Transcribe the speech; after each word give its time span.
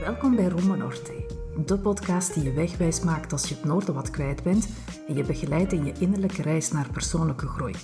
Welkom 0.00 0.36
bij 0.36 0.48
Roma 0.48 0.74
Norte, 0.74 1.12
de 1.66 1.78
podcast 1.78 2.34
die 2.34 2.42
je 2.42 2.52
wegwijs 2.52 3.00
maakt 3.00 3.32
als 3.32 3.48
je 3.48 3.54
het 3.54 3.64
noorden 3.64 3.94
wat 3.94 4.10
kwijt 4.10 4.42
bent 4.42 4.68
en 5.08 5.14
je 5.14 5.24
begeleidt 5.24 5.72
in 5.72 5.84
je 5.84 5.92
innerlijke 5.98 6.42
reis 6.42 6.70
naar 6.70 6.90
persoonlijke 6.90 7.46
groei. 7.46 7.74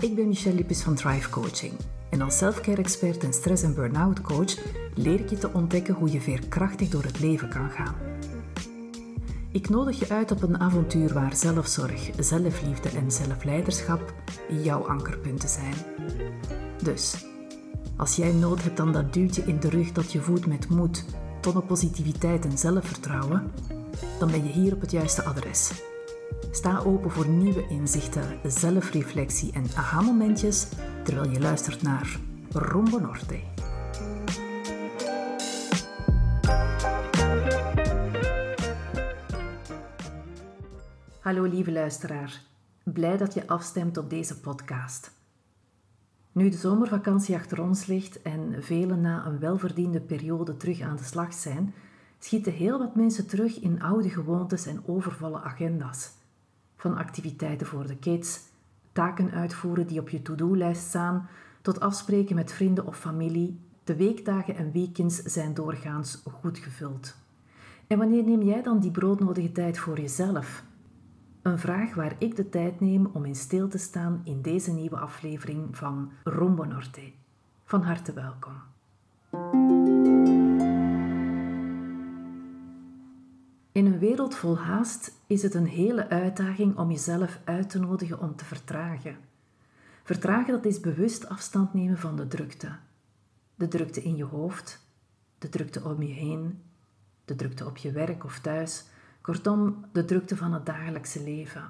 Ik 0.00 0.14
ben 0.14 0.28
Michelle 0.28 0.56
Lippes 0.56 0.82
van 0.82 0.94
Thrive 0.94 1.30
Coaching 1.30 1.72
en 2.10 2.20
als 2.20 2.38
selfcare 2.38 2.82
expert 2.82 3.24
en 3.24 3.32
stress- 3.32 3.62
en 3.62 3.74
burn-out 3.74 4.20
coach 4.20 4.56
leer 4.94 5.20
ik 5.20 5.30
je 5.30 5.38
te 5.38 5.52
ontdekken 5.52 5.94
hoe 5.94 6.12
je 6.12 6.20
veerkrachtig 6.20 6.88
door 6.88 7.02
het 7.02 7.20
leven 7.20 7.48
kan 7.48 7.70
gaan. 7.70 7.94
Ik 9.52 9.68
nodig 9.68 9.98
je 9.98 10.08
uit 10.08 10.30
op 10.30 10.42
een 10.42 10.60
avontuur 10.60 11.14
waar 11.14 11.36
zelfzorg, 11.36 12.10
zelfliefde 12.18 12.88
en 12.88 13.10
zelfleiderschap 13.12 14.14
jouw 14.62 14.88
ankerpunten 14.88 15.48
zijn. 15.48 15.74
Dus, 16.82 17.26
als 17.96 18.16
jij 18.16 18.32
nood 18.32 18.62
hebt 18.62 18.80
aan 18.80 18.92
dat 18.92 19.12
duwtje 19.12 19.42
in 19.42 19.60
de 19.60 19.68
rug 19.68 19.92
dat 19.92 20.12
je 20.12 20.20
voedt 20.20 20.46
met 20.46 20.68
moed, 20.68 21.04
tonnen 21.40 21.66
positiviteit 21.66 22.44
en 22.44 22.58
zelfvertrouwen, 22.58 23.52
dan 24.18 24.30
ben 24.30 24.44
je 24.44 24.52
hier 24.52 24.74
op 24.74 24.80
het 24.80 24.90
juiste 24.90 25.24
adres. 25.24 25.72
Sta 26.50 26.78
open 26.78 27.10
voor 27.10 27.28
nieuwe 27.28 27.68
inzichten, 27.68 28.38
zelfreflectie 28.44 29.52
en 29.52 29.64
aha-momentjes 29.74 30.66
terwijl 31.04 31.30
je 31.30 31.40
luistert 31.40 31.82
naar 31.82 32.18
Rombo 32.52 32.98
Norte. 32.98 33.38
Hallo 41.26 41.42
lieve 41.42 41.72
luisteraar, 41.72 42.42
blij 42.82 43.16
dat 43.16 43.34
je 43.34 43.46
afstemt 43.46 43.96
op 43.96 44.10
deze 44.10 44.40
podcast. 44.40 45.10
Nu 46.32 46.48
de 46.48 46.56
zomervakantie 46.56 47.34
achter 47.34 47.62
ons 47.62 47.86
ligt 47.86 48.22
en 48.22 48.62
velen 48.62 49.00
na 49.00 49.26
een 49.26 49.38
welverdiende 49.38 50.00
periode 50.00 50.56
terug 50.56 50.80
aan 50.80 50.96
de 50.96 51.02
slag 51.02 51.34
zijn, 51.34 51.74
schieten 52.18 52.52
heel 52.52 52.78
wat 52.78 52.94
mensen 52.94 53.26
terug 53.26 53.60
in 53.60 53.82
oude 53.82 54.10
gewoontes 54.10 54.66
en 54.66 54.82
overvolle 54.86 55.40
agenda's. 55.40 56.10
Van 56.76 56.96
activiteiten 56.96 57.66
voor 57.66 57.86
de 57.86 57.96
kids, 57.96 58.40
taken 58.92 59.30
uitvoeren 59.30 59.86
die 59.86 60.00
op 60.00 60.08
je 60.08 60.22
to-do-lijst 60.22 60.82
staan, 60.82 61.28
tot 61.62 61.80
afspreken 61.80 62.34
met 62.34 62.52
vrienden 62.52 62.86
of 62.86 62.96
familie. 62.98 63.60
De 63.84 63.96
weekdagen 63.96 64.56
en 64.56 64.72
weekends 64.72 65.22
zijn 65.22 65.54
doorgaans 65.54 66.22
goed 66.40 66.58
gevuld. 66.58 67.14
En 67.86 67.98
wanneer 67.98 68.24
neem 68.24 68.42
jij 68.42 68.62
dan 68.62 68.80
die 68.80 68.90
broodnodige 68.90 69.52
tijd 69.52 69.78
voor 69.78 70.00
jezelf? 70.00 70.64
Een 71.46 71.58
vraag 71.58 71.94
waar 71.94 72.16
ik 72.18 72.36
de 72.36 72.48
tijd 72.48 72.80
neem 72.80 73.06
om 73.12 73.24
in 73.24 73.34
stil 73.34 73.68
te 73.68 73.78
staan 73.78 74.20
in 74.24 74.42
deze 74.42 74.72
nieuwe 74.72 74.96
aflevering 74.96 75.76
van 75.76 76.12
Rombo 76.24 76.64
Norte. 76.64 77.12
Van 77.64 77.82
harte 77.82 78.12
welkom. 78.12 78.52
In 83.72 83.86
een 83.86 83.98
wereld 83.98 84.34
vol 84.34 84.58
haast 84.58 85.12
is 85.26 85.42
het 85.42 85.54
een 85.54 85.66
hele 85.66 86.08
uitdaging 86.08 86.76
om 86.76 86.90
jezelf 86.90 87.40
uit 87.44 87.70
te 87.70 87.78
nodigen 87.78 88.20
om 88.20 88.36
te 88.36 88.44
vertragen. 88.44 89.16
Vertragen 90.02 90.52
dat 90.52 90.64
is 90.64 90.80
bewust 90.80 91.28
afstand 91.28 91.74
nemen 91.74 91.98
van 91.98 92.16
de 92.16 92.26
drukte. 92.26 92.76
De 93.54 93.68
drukte 93.68 94.02
in 94.02 94.16
je 94.16 94.24
hoofd, 94.24 94.86
de 95.38 95.48
drukte 95.48 95.84
om 95.84 96.02
je 96.02 96.12
heen, 96.12 96.62
de 97.24 97.34
drukte 97.34 97.66
op 97.66 97.76
je 97.76 97.92
werk 97.92 98.24
of 98.24 98.38
thuis, 98.38 98.84
kortom 99.26 99.84
de 99.92 100.04
drukte 100.04 100.36
van 100.36 100.52
het 100.52 100.66
dagelijkse 100.66 101.22
leven. 101.22 101.62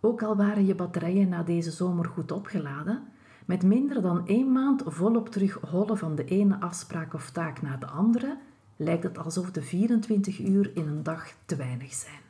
Ook 0.00 0.22
al 0.22 0.36
waren 0.36 0.66
je 0.66 0.74
batterijen 0.74 1.28
na 1.28 1.42
deze 1.42 1.70
zomer 1.70 2.04
goed 2.04 2.32
opgeladen, 2.32 3.02
met 3.46 3.62
minder 3.62 4.02
dan 4.02 4.26
één 4.26 4.52
maand 4.52 4.82
volop 4.86 5.28
terug 5.28 5.58
hollen 5.70 5.98
van 5.98 6.14
de 6.14 6.24
ene 6.24 6.60
afspraak 6.60 7.14
of 7.14 7.30
taak 7.30 7.62
naar 7.62 7.80
de 7.80 7.86
andere, 7.86 8.38
lijkt 8.76 9.02
het 9.02 9.18
alsof 9.18 9.50
de 9.50 9.62
24 9.62 10.40
uur 10.40 10.70
in 10.76 10.86
een 10.88 11.02
dag 11.02 11.32
te 11.46 11.56
weinig 11.56 11.92
zijn. 11.92 12.20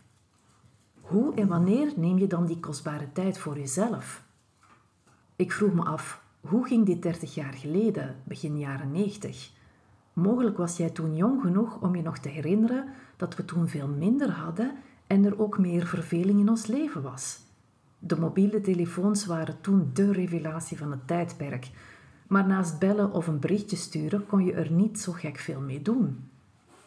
Hoe 1.00 1.34
en 1.34 1.48
wanneer 1.48 1.92
neem 1.96 2.18
je 2.18 2.26
dan 2.26 2.46
die 2.46 2.60
kostbare 2.60 3.12
tijd 3.12 3.38
voor 3.38 3.58
jezelf? 3.58 4.24
Ik 5.36 5.52
vroeg 5.52 5.72
me 5.72 5.82
af, 5.82 6.22
hoe 6.40 6.66
ging 6.66 6.86
dit 6.86 7.02
30 7.02 7.34
jaar 7.34 7.52
geleden, 7.52 8.16
begin 8.24 8.58
jaren 8.58 8.90
90? 8.90 9.58
Mogelijk 10.12 10.56
was 10.56 10.76
jij 10.76 10.90
toen 10.90 11.16
jong 11.16 11.40
genoeg 11.40 11.80
om 11.80 11.94
je 11.94 12.02
nog 12.02 12.18
te 12.18 12.28
herinneren 12.28 12.88
dat 13.16 13.36
we 13.36 13.44
toen 13.44 13.68
veel 13.68 13.88
minder 13.88 14.30
hadden 14.30 14.72
en 15.06 15.24
er 15.24 15.40
ook 15.40 15.58
meer 15.58 15.86
verveling 15.86 16.40
in 16.40 16.48
ons 16.48 16.66
leven 16.66 17.02
was. 17.02 17.40
De 17.98 18.18
mobiele 18.18 18.60
telefoons 18.60 19.26
waren 19.26 19.60
toen 19.60 19.90
de 19.92 20.12
revelatie 20.12 20.78
van 20.78 20.90
het 20.90 21.06
tijdperk, 21.06 21.70
maar 22.26 22.46
naast 22.46 22.78
bellen 22.78 23.12
of 23.12 23.26
een 23.26 23.38
berichtje 23.38 23.76
sturen 23.76 24.26
kon 24.26 24.44
je 24.44 24.52
er 24.52 24.70
niet 24.70 25.00
zo 25.00 25.12
gek 25.12 25.38
veel 25.38 25.60
mee 25.60 25.82
doen. 25.82 26.28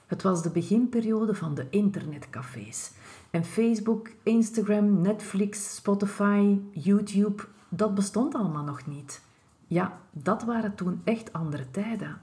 Het 0.08 0.22
was 0.22 0.44
de 0.44 0.50
beginperiode 0.50 1.36
van 1.36 1.54
de 1.56 1.68
internetcafés. 1.70 2.92
En 3.30 3.44
Facebook, 3.44 4.10
Instagram, 4.24 5.02
Netflix, 5.02 5.76
Spotify, 5.76 6.58
YouTube, 6.72 7.44
dat 7.70 7.96
bestond 7.96 8.36
allemaal 8.36 8.64
nog 8.64 8.86
niet. 8.86 9.22
Ja, 9.68 10.00
dat 10.12 10.44
waren 10.44 10.76
toen 10.76 11.02
echt 11.04 11.34
andere 11.34 11.72
tijden. 11.72 12.22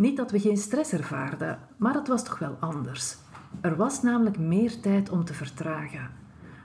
Niet 0.00 0.16
dat 0.16 0.30
we 0.30 0.40
geen 0.40 0.56
stress 0.56 0.92
ervaarden, 0.92 1.58
maar 1.76 1.94
het 1.94 2.08
was 2.08 2.24
toch 2.24 2.38
wel 2.38 2.56
anders. 2.60 3.16
Er 3.60 3.76
was 3.76 4.02
namelijk 4.02 4.38
meer 4.38 4.80
tijd 4.80 5.10
om 5.10 5.24
te 5.24 5.34
vertragen, 5.34 6.10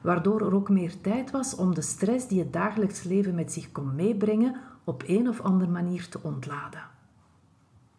waardoor 0.03 0.41
er 0.41 0.53
ook 0.53 0.69
meer 0.69 1.01
tijd 1.01 1.31
was 1.31 1.55
om 1.55 1.73
de 1.73 1.81
stress 1.81 2.27
die 2.27 2.39
het 2.39 2.53
dagelijks 2.53 3.03
leven 3.03 3.35
met 3.35 3.51
zich 3.51 3.71
kon 3.71 3.95
meebrengen 3.95 4.55
op 4.83 5.03
een 5.07 5.29
of 5.29 5.41
andere 5.41 5.71
manier 5.71 6.09
te 6.09 6.19
ontladen. 6.21 6.83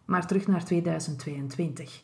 Maar 0.04 0.26
terug 0.26 0.46
naar 0.46 0.64
2022. 0.64 2.02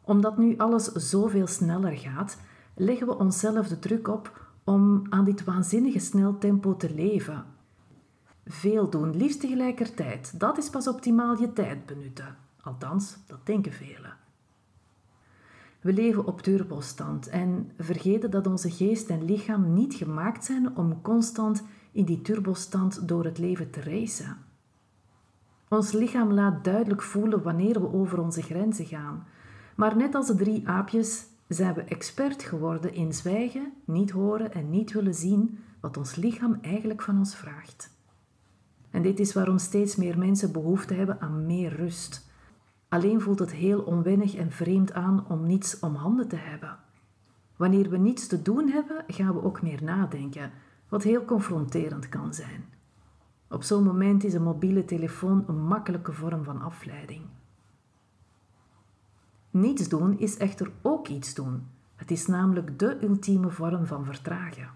Omdat 0.00 0.38
nu 0.38 0.56
alles 0.58 0.84
zoveel 0.84 1.46
sneller 1.46 1.96
gaat, 1.96 2.38
leggen 2.74 3.06
we 3.06 3.18
onszelf 3.18 3.68
de 3.68 3.78
druk 3.78 4.08
op 4.08 4.48
om 4.64 5.02
aan 5.08 5.24
dit 5.24 5.44
waanzinnige 5.44 5.98
snel 5.98 6.38
tempo 6.38 6.76
te 6.76 6.94
leven. 6.94 7.44
Veel 8.52 8.90
doen, 8.90 9.16
liefst 9.16 9.40
tegelijkertijd, 9.40 10.40
dat 10.40 10.58
is 10.58 10.70
pas 10.70 10.88
optimaal 10.88 11.40
je 11.40 11.52
tijd 11.52 11.86
benutten. 11.86 12.36
Althans, 12.62 13.16
dat 13.26 13.46
denken 13.46 13.72
velen. 13.72 14.16
We 15.80 15.92
leven 15.92 16.26
op 16.26 16.40
turbostand 16.40 17.28
en 17.28 17.70
vergeten 17.78 18.30
dat 18.30 18.46
onze 18.46 18.70
geest 18.70 19.08
en 19.08 19.24
lichaam 19.24 19.74
niet 19.74 19.94
gemaakt 19.94 20.44
zijn 20.44 20.76
om 20.76 21.02
constant 21.02 21.62
in 21.92 22.04
die 22.04 22.22
turbostand 22.22 23.08
door 23.08 23.24
het 23.24 23.38
leven 23.38 23.70
te 23.70 23.80
racen. 23.80 24.36
Ons 25.68 25.92
lichaam 25.92 26.32
laat 26.32 26.64
duidelijk 26.64 27.02
voelen 27.02 27.42
wanneer 27.42 27.80
we 27.80 27.92
over 27.92 28.20
onze 28.20 28.42
grenzen 28.42 28.86
gaan, 28.86 29.26
maar 29.76 29.96
net 29.96 30.14
als 30.14 30.26
de 30.26 30.34
drie 30.34 30.68
aapjes 30.68 31.26
zijn 31.48 31.74
we 31.74 31.82
expert 31.82 32.42
geworden 32.42 32.94
in 32.94 33.12
zwijgen, 33.12 33.72
niet 33.84 34.10
horen 34.10 34.52
en 34.52 34.70
niet 34.70 34.92
willen 34.92 35.14
zien 35.14 35.58
wat 35.80 35.96
ons 35.96 36.14
lichaam 36.14 36.58
eigenlijk 36.60 37.02
van 37.02 37.18
ons 37.18 37.36
vraagt. 37.36 37.98
En 38.90 39.02
dit 39.02 39.20
is 39.20 39.32
waarom 39.32 39.58
steeds 39.58 39.96
meer 39.96 40.18
mensen 40.18 40.52
behoefte 40.52 40.94
hebben 40.94 41.20
aan 41.20 41.46
meer 41.46 41.76
rust. 41.76 42.28
Alleen 42.88 43.20
voelt 43.20 43.38
het 43.38 43.52
heel 43.52 43.80
onwennig 43.80 44.34
en 44.34 44.50
vreemd 44.50 44.92
aan 44.92 45.24
om 45.28 45.46
niets 45.46 45.78
om 45.78 45.94
handen 45.94 46.28
te 46.28 46.36
hebben. 46.36 46.78
Wanneer 47.56 47.90
we 47.90 47.96
niets 47.96 48.26
te 48.26 48.42
doen 48.42 48.68
hebben, 48.68 49.04
gaan 49.06 49.34
we 49.34 49.42
ook 49.42 49.62
meer 49.62 49.82
nadenken, 49.82 50.50
wat 50.88 51.02
heel 51.02 51.24
confronterend 51.24 52.08
kan 52.08 52.34
zijn. 52.34 52.64
Op 53.48 53.62
zo'n 53.62 53.84
moment 53.84 54.24
is 54.24 54.34
een 54.34 54.42
mobiele 54.42 54.84
telefoon 54.84 55.44
een 55.46 55.62
makkelijke 55.62 56.12
vorm 56.12 56.44
van 56.44 56.60
afleiding. 56.60 57.22
Niets 59.50 59.88
doen 59.88 60.18
is 60.18 60.36
echter 60.36 60.70
ook 60.82 61.08
iets 61.08 61.34
doen. 61.34 61.66
Het 61.94 62.10
is 62.10 62.26
namelijk 62.26 62.78
de 62.78 62.98
ultieme 63.02 63.50
vorm 63.50 63.86
van 63.86 64.04
vertragen. 64.04 64.70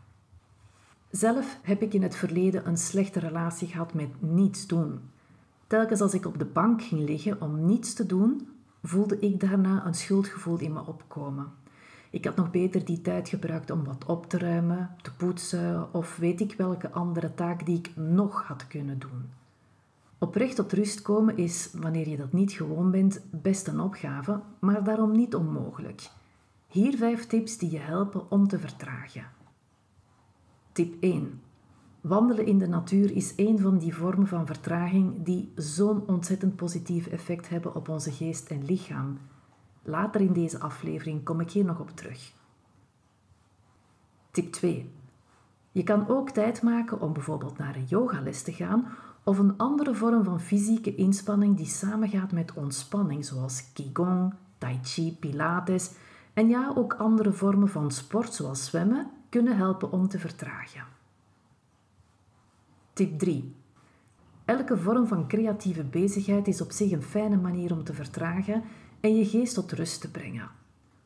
Zelf 1.17 1.59
heb 1.63 1.83
ik 1.83 1.95
in 1.95 2.03
het 2.03 2.17
verleden 2.17 2.69
een 2.69 2.77
slechte 2.77 3.19
relatie 3.19 3.69
gehad 3.69 3.95
met 3.95 4.09
niets 4.19 4.67
doen. 4.67 5.01
Telkens 5.67 6.01
als 6.01 6.15
ik 6.15 6.27
op 6.27 6.39
de 6.39 6.45
bank 6.45 6.83
ging 6.83 7.09
liggen 7.09 7.41
om 7.41 7.67
niets 7.67 7.95
te 7.95 8.07
doen, 8.07 8.49
voelde 8.83 9.19
ik 9.19 9.41
daarna 9.41 9.87
een 9.87 9.95
schuldgevoel 9.95 10.59
in 10.59 10.73
me 10.73 10.87
opkomen. 10.87 11.53
Ik 12.11 12.25
had 12.25 12.37
nog 12.37 12.51
beter 12.51 12.85
die 12.85 13.01
tijd 13.01 13.29
gebruikt 13.29 13.71
om 13.71 13.85
wat 13.85 14.05
op 14.07 14.29
te 14.29 14.39
ruimen, 14.39 14.91
te 15.03 15.15
poetsen 15.15 15.95
of 15.95 16.17
weet 16.17 16.41
ik 16.41 16.55
welke 16.57 16.91
andere 16.91 17.35
taak 17.35 17.67
die 17.67 17.79
ik 17.79 17.91
nog 17.97 18.43
had 18.43 18.67
kunnen 18.67 18.99
doen. 18.99 19.25
Oprecht 20.19 20.57
tot 20.57 20.73
rust 20.73 21.03
komen 21.03 21.37
is, 21.37 21.71
wanneer 21.75 22.09
je 22.09 22.17
dat 22.17 22.33
niet 22.33 22.53
gewoon 22.53 22.91
bent, 22.91 23.21
best 23.31 23.67
een 23.67 23.81
opgave, 23.81 24.41
maar 24.59 24.85
daarom 24.85 25.13
niet 25.13 25.35
onmogelijk. 25.35 26.11
Hier 26.69 26.97
vijf 26.97 27.27
tips 27.27 27.59
die 27.59 27.71
je 27.71 27.79
helpen 27.79 28.31
om 28.31 28.49
te 28.49 28.59
vertragen. 28.59 29.43
Tip 30.75 30.95
1. 31.01 31.41
Wandelen 32.01 32.47
in 32.47 32.59
de 32.59 32.69
natuur 32.69 33.17
is 33.17 33.33
een 33.37 33.59
van 33.59 33.79
die 33.79 33.95
vormen 33.95 34.27
van 34.27 34.47
vertraging 34.47 35.25
die 35.25 35.53
zo'n 35.55 36.07
ontzettend 36.07 36.57
positief 36.57 37.07
effect 37.07 37.49
hebben 37.49 37.75
op 37.75 37.89
onze 37.89 38.13
geest 38.13 38.51
en 38.51 38.65
lichaam. 38.65 39.19
Later 39.83 40.21
in 40.21 40.33
deze 40.33 40.59
aflevering 40.59 41.25
kom 41.25 41.41
ik 41.41 41.51
hier 41.51 41.65
nog 41.65 41.81
op 41.81 41.91
terug. 41.91 42.33
Tip 44.31 44.53
2. 44.53 44.91
Je 45.73 45.83
kan 45.83 46.09
ook 46.09 46.31
tijd 46.31 46.63
maken 46.63 47.01
om 47.01 47.13
bijvoorbeeld 47.13 47.59
naar 47.59 47.77
een 47.77 47.87
yogales 47.89 48.43
te 48.43 48.53
gaan 48.53 48.87
of 49.25 49.39
een 49.39 49.57
andere 49.57 49.95
vorm 49.95 50.25
van 50.25 50.41
fysieke 50.41 50.95
inspanning 50.95 51.57
die 51.57 51.67
samengaat 51.67 52.33
met 52.33 52.55
ontspanning, 52.55 53.25
zoals 53.25 53.73
Qigong, 53.73 54.35
Tai 54.59 54.79
Chi, 54.83 55.17
Pilates 55.21 55.91
en 56.33 56.49
ja, 56.49 56.73
ook 56.75 56.95
andere 56.95 57.33
vormen 57.33 57.69
van 57.69 57.91
sport, 57.91 58.35
zoals 58.35 58.65
zwemmen, 58.65 59.11
kunnen 59.35 59.57
helpen 59.57 59.93
om 59.93 60.09
te 60.09 60.19
vertragen. 60.19 60.85
Tip 62.93 63.19
3. 63.19 63.55
Elke 64.45 64.79
vorm 64.79 65.07
van 65.07 65.29
creatieve 65.29 65.85
bezigheid 65.85 66.49
is 66.49 66.61
op 66.61 66.71
zich 66.71 66.91
een 66.91 67.03
fijne 67.03 67.37
manier 67.37 67.73
om 67.73 67.85
te 67.85 67.95
vertragen 67.95 68.63
en 69.01 69.17
je 69.17 69.25
geest 69.27 69.55
tot 69.55 69.73
rust 69.73 70.01
te 70.01 70.11
brengen. 70.11 70.51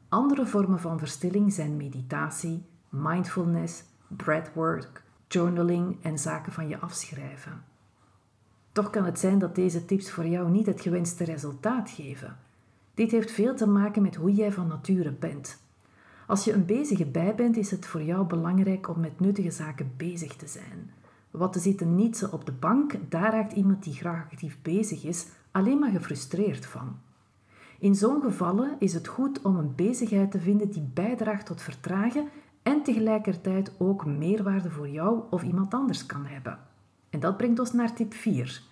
Andere 0.09 0.47
vormen 0.47 0.81
van 0.81 0.99
verstilling 0.99 1.53
zijn 1.53 1.77
meditatie, 1.77 2.63
mindfulness, 2.89 3.85
breathwork, 4.09 5.03
journaling 5.29 5.97
en 6.03 6.19
zaken 6.19 6.53
van 6.53 6.69
je 6.69 6.79
afschrijven. 6.79 7.65
Toch 8.73 8.91
kan 8.91 9.05
het 9.05 9.19
zijn 9.19 9.39
dat 9.39 9.55
deze 9.55 9.85
tips 9.85 10.11
voor 10.11 10.27
jou 10.27 10.51
niet 10.51 10.67
het 10.67 10.81
gewenste 10.81 11.25
resultaat 11.25 11.91
geven. 11.91 12.37
Dit 12.95 13.11
heeft 13.11 13.31
veel 13.31 13.55
te 13.55 13.67
maken 13.67 14.03
met 14.03 14.15
hoe 14.15 14.33
jij 14.33 14.53
van 14.53 14.67
nature 14.67 15.13
bent. 15.13 15.68
Als 16.29 16.45
je 16.45 16.53
een 16.53 16.67
bezige 16.67 17.07
bij 17.07 17.35
bent, 17.35 17.57
is 17.57 17.71
het 17.71 17.87
voor 17.87 18.03
jou 18.03 18.27
belangrijk 18.27 18.89
om 18.89 19.01
met 19.01 19.21
nuttige 19.21 19.51
zaken 19.51 19.93
bezig 19.97 20.37
te 20.37 20.47
zijn. 20.47 20.91
Wat 21.31 21.53
te 21.53 21.59
zitten 21.59 21.95
nietsen 21.95 22.33
op 22.33 22.47
de 22.47 22.53
bank, 22.53 22.95
daar 23.09 23.33
raakt 23.33 23.53
iemand 23.53 23.83
die 23.83 23.95
graag 23.95 24.25
actief 24.31 24.59
bezig 24.63 25.05
is 25.05 25.27
alleen 25.51 25.79
maar 25.79 25.91
gefrustreerd 25.91 26.67
van. 26.67 26.97
In 27.79 27.95
zo'n 27.95 28.23
gevallen 28.23 28.77
is 28.79 28.95
het 28.95 29.09
goed 29.09 29.43
om 29.43 29.57
een 29.57 29.75
bezigheid 29.75 30.31
te 30.31 30.41
vinden 30.41 30.71
die 30.71 30.91
bijdraagt 30.95 31.47
tot 31.47 31.63
vertragen 31.63 32.29
en 32.63 32.83
tegelijkertijd 32.83 33.73
ook 33.79 34.07
meerwaarde 34.07 34.71
voor 34.71 34.89
jou 34.89 35.23
of 35.31 35.43
iemand 35.43 35.75
anders 35.75 36.07
kan 36.07 36.27
hebben. 36.27 36.59
En 37.11 37.21
dat 37.21 37.37
brengt 37.37 37.59
ons 37.59 37.73
naar 37.73 37.95
tip 37.95 38.15
4. 38.15 38.63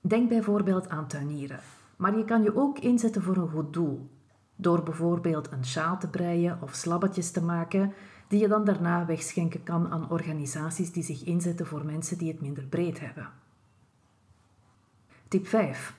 Denk 0.00 0.28
bijvoorbeeld 0.28 0.88
aan 0.88 1.06
tuinieren, 1.06 1.60
maar 1.96 2.16
je 2.16 2.24
kan 2.24 2.42
je 2.42 2.56
ook 2.56 2.78
inzetten 2.78 3.22
voor 3.22 3.36
een 3.36 3.50
goed 3.50 3.72
doel. 3.72 4.08
Door 4.56 4.82
bijvoorbeeld 4.82 5.52
een 5.52 5.64
sjaal 5.64 5.98
te 5.98 6.08
breien 6.08 6.58
of 6.62 6.74
slabbetjes 6.74 7.30
te 7.30 7.42
maken, 7.42 7.92
die 8.28 8.40
je 8.40 8.48
dan 8.48 8.64
daarna 8.64 9.06
wegschenken 9.06 9.62
kan 9.62 9.90
aan 9.90 10.10
organisaties 10.10 10.92
die 10.92 11.02
zich 11.02 11.24
inzetten 11.24 11.66
voor 11.66 11.84
mensen 11.84 12.18
die 12.18 12.32
het 12.32 12.40
minder 12.40 12.64
breed 12.64 13.00
hebben. 13.00 13.28
Tip 15.28 15.46
5. 15.46 15.94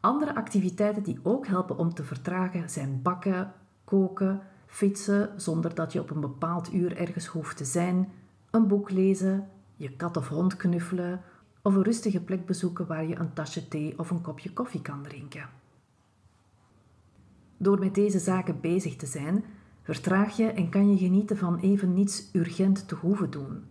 Andere 0.00 0.34
activiteiten 0.34 1.02
die 1.02 1.20
ook 1.22 1.46
helpen 1.46 1.78
om 1.78 1.94
te 1.94 2.04
vertragen 2.04 2.70
zijn 2.70 3.02
bakken, 3.02 3.52
koken, 3.84 4.42
fietsen 4.66 5.30
zonder 5.36 5.74
dat 5.74 5.92
je 5.92 6.00
op 6.00 6.10
een 6.10 6.20
bepaald 6.20 6.72
uur 6.72 6.96
ergens 6.96 7.26
hoeft 7.26 7.56
te 7.56 7.64
zijn, 7.64 8.12
een 8.50 8.66
boek 8.66 8.90
lezen, 8.90 9.48
je 9.76 9.96
kat 9.96 10.16
of 10.16 10.28
hond 10.28 10.56
knuffelen 10.56 11.20
of 11.62 11.74
een 11.74 11.82
rustige 11.82 12.20
plek 12.20 12.46
bezoeken 12.46 12.86
waar 12.86 13.04
je 13.04 13.16
een 13.16 13.32
tasje 13.32 13.68
thee 13.68 13.98
of 13.98 14.10
een 14.10 14.20
kopje 14.20 14.52
koffie 14.52 14.82
kan 14.82 15.02
drinken. 15.02 15.48
Door 17.62 17.78
met 17.78 17.94
deze 17.94 18.18
zaken 18.18 18.60
bezig 18.60 18.96
te 18.96 19.06
zijn, 19.06 19.44
vertraag 19.82 20.36
je 20.36 20.46
en 20.46 20.68
kan 20.68 20.90
je 20.90 20.96
genieten 20.96 21.36
van 21.36 21.58
even 21.58 21.94
niets 21.94 22.28
urgent 22.32 22.88
te 22.88 22.94
hoeven 22.94 23.30
doen. 23.30 23.64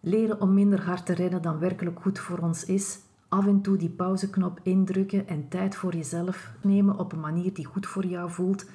Leren 0.00 0.40
om 0.40 0.54
minder 0.54 0.82
hard 0.82 1.06
te 1.06 1.14
rennen 1.14 1.42
dan 1.42 1.58
werkelijk 1.58 2.00
goed 2.00 2.18
voor 2.18 2.38
ons 2.38 2.64
is, 2.64 2.98
af 3.28 3.46
en 3.46 3.60
toe 3.60 3.76
die 3.76 3.88
pauzeknop 3.88 4.60
indrukken 4.62 5.28
en 5.28 5.48
tijd 5.48 5.76
voor 5.76 5.94
jezelf 5.94 6.52
nemen 6.62 6.98
op 6.98 7.12
een 7.12 7.20
manier 7.20 7.54
die 7.54 7.64
goed 7.64 7.86
voor 7.86 8.06
jou 8.06 8.30
voelt, 8.30 8.66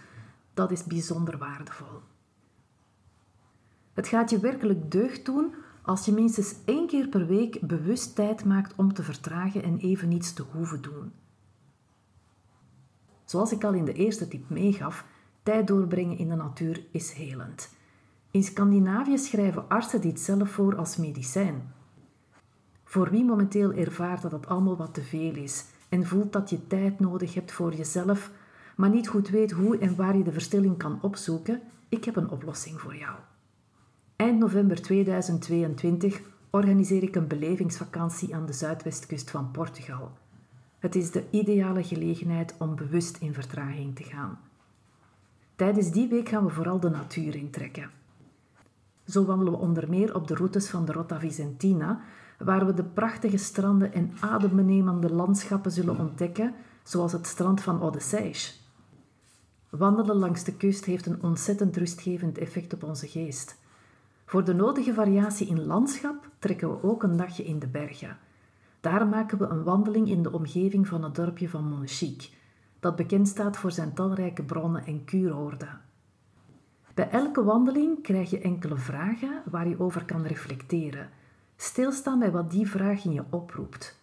dat 0.53 0.71
is 0.71 0.83
bijzonder 0.83 1.37
waardevol. 1.37 2.01
Het 3.93 4.07
gaat 4.07 4.29
je 4.29 4.39
werkelijk 4.39 4.91
deugd 4.91 5.25
doen 5.25 5.53
als 5.81 6.05
je 6.05 6.11
minstens 6.11 6.55
één 6.65 6.87
keer 6.87 7.07
per 7.07 7.27
week 7.27 7.59
bewust 7.61 8.15
tijd 8.15 8.45
maakt 8.45 8.73
om 8.75 8.93
te 8.93 9.03
vertragen 9.03 9.63
en 9.63 9.77
even 9.77 10.07
niets 10.07 10.33
te 10.33 10.43
hoeven 10.51 10.81
doen. 10.81 11.11
Zoals 13.31 13.51
ik 13.51 13.63
al 13.63 13.73
in 13.73 13.85
de 13.85 13.93
eerste 13.93 14.27
tip 14.27 14.49
meegaf, 14.49 15.05
tijd 15.43 15.67
doorbrengen 15.67 16.17
in 16.17 16.29
de 16.29 16.35
natuur 16.35 16.83
is 16.91 17.11
helend. 17.11 17.69
In 18.31 18.43
Scandinavië 18.43 19.17
schrijven 19.17 19.69
artsen 19.69 20.01
dit 20.01 20.19
zelf 20.19 20.49
voor 20.49 20.75
als 20.75 20.97
medicijn. 20.97 21.73
Voor 22.83 23.09
wie 23.09 23.23
momenteel 23.23 23.71
ervaart 23.73 24.21
dat 24.21 24.31
het 24.31 24.47
allemaal 24.47 24.77
wat 24.77 24.93
te 24.93 25.01
veel 25.01 25.35
is 25.35 25.65
en 25.89 26.05
voelt 26.05 26.33
dat 26.33 26.49
je 26.49 26.67
tijd 26.67 26.99
nodig 26.99 27.33
hebt 27.33 27.51
voor 27.51 27.73
jezelf, 27.73 28.31
maar 28.75 28.89
niet 28.89 29.07
goed 29.07 29.29
weet 29.29 29.51
hoe 29.51 29.77
en 29.77 29.95
waar 29.95 30.17
je 30.17 30.23
de 30.23 30.31
verstilling 30.31 30.77
kan 30.77 30.99
opzoeken, 31.01 31.61
ik 31.89 32.05
heb 32.05 32.15
een 32.15 32.29
oplossing 32.29 32.79
voor 32.79 32.95
jou. 32.95 33.15
Eind 34.15 34.39
november 34.39 34.81
2022 34.81 36.21
organiseer 36.49 37.03
ik 37.03 37.15
een 37.15 37.27
belevingsvakantie 37.27 38.35
aan 38.35 38.45
de 38.45 38.53
zuidwestkust 38.53 39.29
van 39.29 39.51
Portugal. 39.51 40.11
Het 40.81 40.95
is 40.95 41.11
de 41.11 41.23
ideale 41.29 41.83
gelegenheid 41.83 42.55
om 42.57 42.75
bewust 42.75 43.17
in 43.17 43.33
vertraging 43.33 43.95
te 43.95 44.03
gaan. 44.03 44.39
Tijdens 45.55 45.91
die 45.91 46.07
week 46.07 46.29
gaan 46.29 46.45
we 46.45 46.51
vooral 46.51 46.79
de 46.79 46.89
natuur 46.89 47.35
intrekken. 47.35 47.89
Zo 49.07 49.25
wandelen 49.25 49.53
we 49.53 49.59
onder 49.59 49.89
meer 49.89 50.15
op 50.15 50.27
de 50.27 50.35
routes 50.35 50.69
van 50.69 50.85
de 50.85 50.91
Rota 50.91 51.19
Vicentina, 51.19 52.01
waar 52.37 52.65
we 52.65 52.73
de 52.73 52.83
prachtige 52.83 53.37
stranden 53.37 53.93
en 53.93 54.11
adembenemende 54.19 55.13
landschappen 55.13 55.71
zullen 55.71 55.99
ontdekken, 55.99 56.53
zoals 56.83 57.11
het 57.11 57.27
strand 57.27 57.61
van 57.61 57.81
Odysseus. 57.81 58.69
Wandelen 59.69 60.15
langs 60.15 60.43
de 60.43 60.53
kust 60.53 60.85
heeft 60.85 61.05
een 61.05 61.23
ontzettend 61.23 61.77
rustgevend 61.77 62.37
effect 62.37 62.73
op 62.73 62.83
onze 62.83 63.07
geest. 63.07 63.57
Voor 64.25 64.43
de 64.43 64.53
nodige 64.53 64.93
variatie 64.93 65.47
in 65.47 65.65
landschap 65.65 66.29
trekken 66.39 66.69
we 66.69 66.83
ook 66.83 67.03
een 67.03 67.17
dagje 67.17 67.43
in 67.43 67.59
de 67.59 67.67
bergen. 67.67 68.17
Daar 68.81 69.07
maken 69.07 69.37
we 69.37 69.45
een 69.45 69.63
wandeling 69.63 70.09
in 70.09 70.23
de 70.23 70.31
omgeving 70.31 70.87
van 70.87 71.03
het 71.03 71.15
dorpje 71.15 71.49
van 71.49 71.69
Monchique, 71.69 72.29
dat 72.79 72.95
bekend 72.95 73.27
staat 73.27 73.57
voor 73.57 73.71
zijn 73.71 73.93
talrijke 73.93 74.43
bronnen 74.43 74.85
en 74.85 75.05
kuuroorden. 75.05 75.81
Bij 76.93 77.09
elke 77.09 77.43
wandeling 77.43 78.01
krijg 78.01 78.29
je 78.29 78.39
enkele 78.39 78.77
vragen 78.77 79.41
waar 79.51 79.67
je 79.67 79.79
over 79.79 80.05
kan 80.05 80.25
reflecteren. 80.25 81.09
Stilstaan 81.55 82.19
bij 82.19 82.31
wat 82.31 82.51
die 82.51 82.69
vraag 82.69 83.05
in 83.05 83.13
je 83.13 83.23
oproept. 83.29 83.99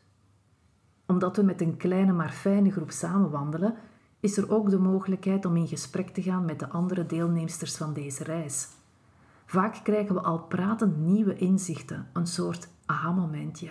Omdat 1.06 1.36
we 1.36 1.42
met 1.42 1.60
een 1.60 1.76
kleine 1.76 2.12
maar 2.12 2.30
fijne 2.30 2.70
groep 2.70 2.90
samen 2.90 3.30
wandelen, 3.30 3.74
is 4.20 4.36
er 4.36 4.50
ook 4.50 4.70
de 4.70 4.78
mogelijkheid 4.78 5.44
om 5.44 5.56
in 5.56 5.68
gesprek 5.68 6.08
te 6.08 6.22
gaan 6.22 6.44
met 6.44 6.58
de 6.58 6.68
andere 6.68 7.06
deelnemsters 7.06 7.76
van 7.76 7.92
deze 7.92 8.24
reis. 8.24 8.68
Vaak 9.46 9.80
krijgen 9.82 10.14
we 10.14 10.20
al 10.20 10.38
pratend 10.38 10.96
nieuwe 10.96 11.36
inzichten, 11.36 12.08
een 12.12 12.26
soort 12.26 12.68
aha-momentje. 12.86 13.70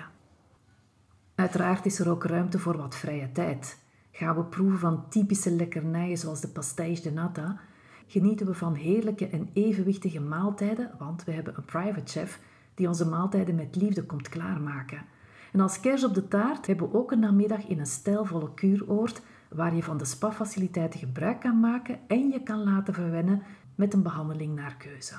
Uiteraard 1.37 1.85
is 1.85 1.99
er 1.99 2.09
ook 2.09 2.23
ruimte 2.23 2.59
voor 2.59 2.77
wat 2.77 2.95
vrije 2.95 3.31
tijd. 3.31 3.77
Gaan 4.11 4.35
we 4.35 4.43
proeven 4.43 4.79
van 4.79 5.09
typische 5.09 5.51
lekkernijen 5.51 6.17
zoals 6.17 6.41
de 6.41 6.47
pastéis 6.47 7.01
de 7.01 7.11
nata, 7.11 7.59
genieten 8.07 8.45
we 8.45 8.53
van 8.53 8.73
heerlijke 8.73 9.27
en 9.27 9.49
evenwichtige 9.53 10.19
maaltijden, 10.19 10.91
want 10.99 11.23
we 11.23 11.31
hebben 11.31 11.53
een 11.57 11.65
private 11.65 12.11
chef 12.11 12.39
die 12.73 12.87
onze 12.87 13.07
maaltijden 13.07 13.55
met 13.55 13.75
liefde 13.75 14.05
komt 14.05 14.29
klaarmaken. 14.29 15.05
En 15.51 15.59
als 15.59 15.79
kers 15.79 16.03
op 16.03 16.13
de 16.13 16.27
taart 16.27 16.67
hebben 16.67 16.91
we 16.91 16.97
ook 16.97 17.11
een 17.11 17.19
namiddag 17.19 17.67
in 17.67 17.79
een 17.79 17.85
stijlvolle 17.85 18.53
kuuroord 18.53 19.21
waar 19.49 19.75
je 19.75 19.83
van 19.83 19.97
de 19.97 20.05
spa-faciliteiten 20.05 20.99
gebruik 20.99 21.39
kan 21.39 21.59
maken 21.59 21.99
en 22.07 22.29
je 22.29 22.43
kan 22.43 22.63
laten 22.63 22.93
verwennen 22.93 23.43
met 23.75 23.93
een 23.93 24.03
behandeling 24.03 24.55
naar 24.55 24.75
keuze. 24.77 25.15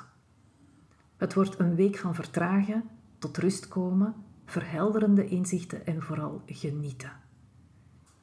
Het 1.17 1.35
wordt 1.35 1.59
een 1.59 1.75
week 1.75 1.97
van 1.97 2.15
vertragen, 2.15 2.85
tot 3.19 3.37
rust 3.37 3.69
komen, 3.69 4.15
verhelderende 4.49 5.27
inzichten 5.27 5.87
en 5.87 6.03
vooral 6.03 6.43
genieten. 6.47 7.13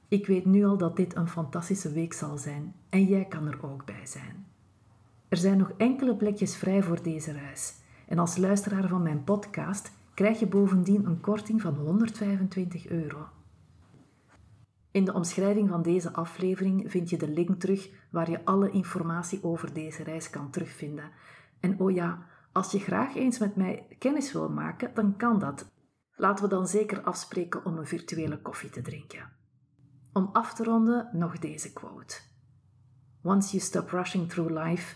Ik 0.07 0.27
weet 0.27 0.45
nu 0.45 0.65
al 0.65 0.77
dat 0.77 0.95
dit 0.95 1.15
een 1.15 1.27
fantastische 1.27 1.91
week 1.91 2.13
zal 2.13 2.37
zijn 2.37 2.75
en 2.89 3.05
jij 3.05 3.25
kan 3.25 3.47
er 3.47 3.59
ook 3.61 3.85
bij 3.85 4.05
zijn. 4.05 4.45
Er 5.27 5.37
zijn 5.37 5.57
nog 5.57 5.71
enkele 5.77 6.15
plekjes 6.15 6.55
vrij 6.55 6.83
voor 6.83 7.03
deze 7.03 7.31
reis 7.31 7.75
en 8.07 8.19
als 8.19 8.37
luisteraar 8.37 8.87
van 8.87 9.01
mijn 9.01 9.23
podcast 9.23 9.91
krijg 10.13 10.39
je 10.39 10.47
bovendien 10.47 11.05
een 11.05 11.21
korting 11.21 11.61
van 11.61 11.75
125 11.75 12.87
euro. 12.87 13.27
In 14.91 15.05
de 15.05 15.13
omschrijving 15.13 15.69
van 15.69 15.81
deze 15.81 16.13
aflevering 16.13 16.91
vind 16.91 17.09
je 17.09 17.17
de 17.17 17.27
link 17.27 17.59
terug 17.59 17.89
waar 18.09 18.29
je 18.29 18.45
alle 18.45 18.69
informatie 18.69 19.43
over 19.43 19.73
deze 19.73 20.03
reis 20.03 20.29
kan 20.29 20.49
terugvinden. 20.49 21.09
En 21.59 21.79
oh 21.79 21.91
ja, 21.91 22.25
als 22.51 22.71
je 22.71 22.79
graag 22.79 23.15
eens 23.15 23.39
met 23.39 23.55
mij 23.55 23.87
kennis 23.99 24.31
wil 24.31 24.49
maken, 24.49 24.91
dan 24.93 25.15
kan 25.17 25.39
dat. 25.39 25.73
Laten 26.17 26.43
we 26.43 26.49
dan 26.49 26.67
zeker 26.67 27.01
afspreken 27.01 27.65
om 27.65 27.77
een 27.77 27.87
virtuele 27.87 28.41
koffie 28.41 28.69
te 28.69 28.81
drinken. 28.81 29.29
Om 30.13 30.29
af 30.33 30.53
te 30.53 30.63
ronden 30.63 31.09
nog 31.13 31.39
deze 31.39 31.73
quote. 31.73 32.15
Once 33.21 33.51
you 33.51 33.63
stop 33.63 33.89
rushing 33.89 34.29
through 34.29 34.63
life, 34.63 34.95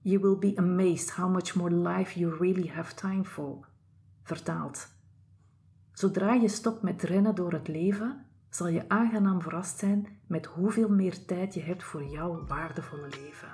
you 0.00 0.20
will 0.20 0.38
be 0.38 0.52
amazed 0.56 1.10
how 1.10 1.32
much 1.32 1.54
more 1.54 1.74
life 1.74 2.18
you 2.18 2.36
really 2.36 2.68
have 2.68 2.94
time 2.94 3.24
for. 3.24 3.68
Vertaald. 4.22 4.88
Zodra 5.92 6.32
je 6.32 6.48
stopt 6.48 6.82
met 6.82 7.02
rennen 7.02 7.34
door 7.34 7.52
het 7.52 7.68
leven, 7.68 8.26
zal 8.50 8.68
je 8.68 8.88
aangenaam 8.88 9.42
verrast 9.42 9.78
zijn 9.78 10.06
met 10.26 10.46
hoeveel 10.46 10.88
meer 10.88 11.24
tijd 11.24 11.54
je 11.54 11.62
hebt 11.62 11.84
voor 11.84 12.04
jouw 12.04 12.46
waardevolle 12.46 13.08
leven. 13.08 13.48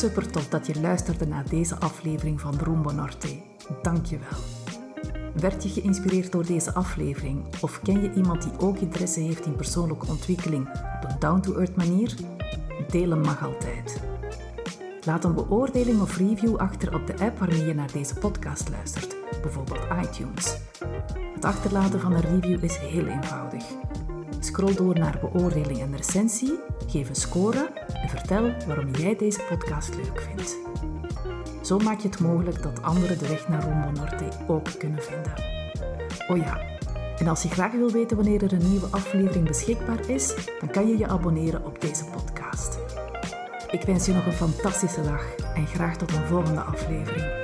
Super 0.00 0.30
tof 0.30 0.48
dat 0.48 0.66
je 0.66 0.80
luisterde 0.80 1.26
naar 1.26 1.48
deze 1.48 1.76
aflevering 1.76 2.40
van 2.40 2.58
Rumbo 2.58 2.90
Norte. 2.90 3.28
Dank 3.82 4.06
je 4.06 4.18
wel. 4.18 4.38
Werd 5.34 5.62
je 5.62 5.68
geïnspireerd 5.68 6.32
door 6.32 6.46
deze 6.46 6.74
aflevering 6.74 7.44
of 7.60 7.80
ken 7.82 8.02
je 8.02 8.12
iemand 8.12 8.42
die 8.42 8.58
ook 8.58 8.78
interesse 8.78 9.20
heeft 9.20 9.46
in 9.46 9.56
persoonlijke 9.56 10.06
ontwikkeling 10.06 10.68
op 10.68 11.10
een 11.10 11.18
down-to-earth 11.18 11.76
manier? 11.76 12.14
Delen 12.90 13.20
mag 13.20 13.44
altijd. 13.44 14.00
Laat 15.04 15.24
een 15.24 15.34
beoordeling 15.34 16.00
of 16.00 16.16
review 16.16 16.56
achter 16.56 16.94
op 16.94 17.06
de 17.06 17.18
app 17.18 17.38
waarmee 17.38 17.66
je 17.66 17.74
naar 17.74 17.92
deze 17.92 18.14
podcast 18.14 18.68
luistert, 18.68 19.16
bijvoorbeeld 19.42 19.86
iTunes. 20.02 20.56
Het 21.34 21.44
achterlaten 21.44 22.00
van 22.00 22.12
een 22.12 22.20
review 22.20 22.64
is 22.64 22.76
heel 22.76 23.06
eenvoudig. 23.06 23.64
Scroll 24.40 24.74
door 24.74 24.98
naar 24.98 25.18
beoordeling 25.20 25.80
en 25.80 25.96
recensie, 25.96 26.58
geef 26.86 27.08
een 27.08 27.14
score 27.14 27.70
en 28.02 28.08
vertel 28.08 28.52
waarom 28.66 28.94
jij 28.94 29.16
deze 29.16 29.40
podcast 29.48 29.96
leuk 29.96 30.20
vindt. 30.20 30.56
Zo 31.62 31.78
maak 31.78 32.00
je 32.00 32.08
het 32.08 32.20
mogelijk 32.20 32.62
dat 32.62 32.82
anderen 32.82 33.18
de 33.18 33.28
weg 33.28 33.48
naar 33.48 33.62
Rumbo 33.62 34.00
Norte 34.00 34.28
ook 34.48 34.78
kunnen 34.78 35.02
vinden. 35.02 35.32
Oh 36.28 36.36
ja, 36.36 36.60
en 37.18 37.28
als 37.28 37.42
je 37.42 37.48
graag 37.48 37.72
wil 37.72 37.90
weten 37.90 38.16
wanneer 38.16 38.42
er 38.42 38.52
een 38.52 38.70
nieuwe 38.70 38.86
aflevering 38.90 39.46
beschikbaar 39.46 40.08
is, 40.08 40.34
dan 40.60 40.70
kan 40.70 40.88
je 40.88 40.98
je 40.98 41.06
abonneren 41.06 41.66
op 41.66 41.80
deze 41.80 42.04
podcast. 42.04 42.78
Ik 43.70 43.82
wens 43.82 44.06
je 44.06 44.12
nog 44.12 44.26
een 44.26 44.32
fantastische 44.32 45.02
dag 45.02 45.34
en 45.54 45.66
graag 45.66 45.96
tot 45.96 46.12
een 46.12 46.26
volgende 46.26 46.60
aflevering. 46.60 47.39